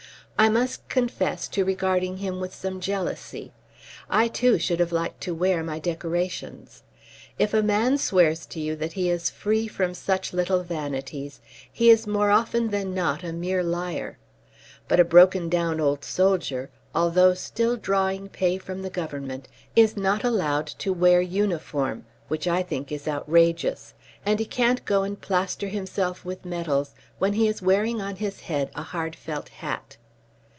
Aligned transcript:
I 0.39 0.49
must 0.49 0.89
confess 0.89 1.47
to 1.49 1.63
regarding 1.63 2.17
him 2.17 2.39
with 2.39 2.51
some 2.51 2.79
jealousy. 2.79 3.53
I 4.09 4.27
too 4.27 4.57
should 4.57 4.79
have 4.79 4.91
liked 4.91 5.21
to 5.21 5.35
wear 5.35 5.61
my 5.63 5.77
decorations. 5.77 6.81
If 7.37 7.53
a 7.53 7.61
man 7.61 7.99
swears 7.99 8.47
to 8.47 8.59
you 8.59 8.75
that 8.77 8.93
he 8.93 9.07
is 9.07 9.29
free 9.29 9.67
from 9.67 9.93
such 9.93 10.33
little 10.33 10.63
vanities, 10.63 11.41
he 11.71 11.91
is 11.91 12.07
more 12.07 12.31
often 12.31 12.69
than 12.71 12.91
not 12.95 13.23
a 13.23 13.31
mere 13.31 13.61
liar. 13.61 14.17
But 14.87 14.99
a 14.99 15.03
broken 15.05 15.47
down 15.47 15.79
old 15.79 16.03
soldier, 16.03 16.71
although 16.95 17.35
still 17.35 17.77
drawing 17.77 18.27
pay 18.27 18.57
from 18.57 18.81
the 18.81 18.89
Government, 18.89 19.47
is 19.75 19.95
not 19.95 20.23
allowed 20.23 20.65
to 20.79 20.91
wear 20.91 21.21
uniform 21.21 22.03
(which 22.29 22.47
I 22.47 22.63
think 22.63 22.91
is 22.91 23.07
outrageous), 23.07 23.93
and 24.25 24.39
he 24.39 24.45
can't 24.45 24.83
go 24.85 25.03
and 25.03 25.21
plaster 25.21 25.67
himself 25.67 26.25
with 26.25 26.45
medals 26.45 26.95
when 27.19 27.33
he 27.33 27.47
is 27.47 27.61
wearing 27.61 28.01
on 28.01 28.15
his 28.15 28.39
head 28.39 28.71
a 28.73 28.81
hard 28.81 29.15
felt 29.15 29.49
hat. 29.49 29.97